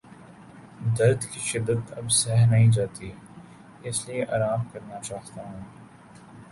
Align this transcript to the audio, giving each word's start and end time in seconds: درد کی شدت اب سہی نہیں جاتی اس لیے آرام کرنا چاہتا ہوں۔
درد 0.97 1.21
کی 1.31 1.39
شدت 1.39 1.93
اب 1.97 2.09
سہی 2.11 2.45
نہیں 2.45 2.71
جاتی 2.71 3.11
اس 3.83 3.97
لیے 4.09 4.25
آرام 4.35 4.61
کرنا 4.73 4.99
چاہتا 5.01 5.41
ہوں۔ 5.45 5.63